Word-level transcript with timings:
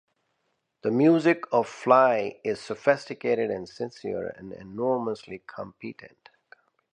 The 0.81 0.89
music 0.89 1.43
of 1.51 1.69
Fly 1.69 2.39
is 2.43 2.59
sophisticated 2.59 3.51
and 3.51 3.69
sincere 3.69 4.29
and 4.35 4.51
enormously 4.51 5.43
competent. 5.45 6.29